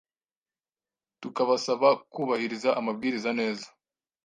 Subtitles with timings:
[1.21, 3.67] tukabasaba kubahiriza amabwiriza neza